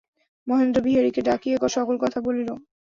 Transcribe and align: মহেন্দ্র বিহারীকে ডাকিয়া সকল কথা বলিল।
মহেন্দ্র 0.47 0.79
বিহারীকে 0.81 1.21
ডাকিয়া 1.21 1.57
সকল 1.69 1.95
কথা 2.03 2.19
বলিল। 2.27 2.49